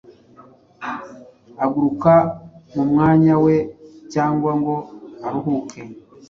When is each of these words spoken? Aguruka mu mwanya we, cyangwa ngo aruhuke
Aguruka 1.63 2.13
mu 2.73 2.83
mwanya 2.89 3.33
we, 3.43 3.55
cyangwa 4.13 4.51
ngo 4.59 4.75
aruhuke 5.25 5.81